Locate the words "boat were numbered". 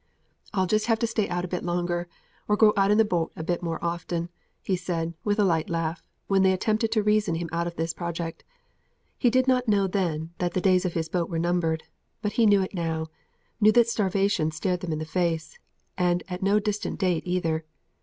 11.07-11.83